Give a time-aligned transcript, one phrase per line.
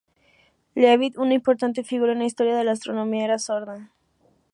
[0.73, 3.91] Leavitt, una importante figura en la historia de la astronomía, era sorda.